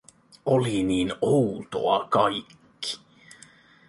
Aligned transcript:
Oli 0.45 0.83
niin 0.83 1.13
outoa 1.21 2.07
kaikki. 2.09 2.99